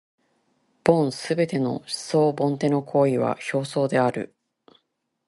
[0.83, 4.33] 凡すべての思想凡ての行為は表象である。